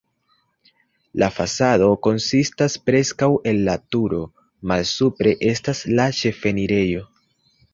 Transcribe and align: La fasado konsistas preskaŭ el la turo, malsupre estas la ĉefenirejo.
La 1.23 1.27
fasado 1.33 1.89
konsistas 2.07 2.77
preskaŭ 2.91 3.29
el 3.51 3.61
la 3.67 3.75
turo, 3.97 4.23
malsupre 4.73 5.37
estas 5.53 5.85
la 6.01 6.09
ĉefenirejo. 6.23 7.07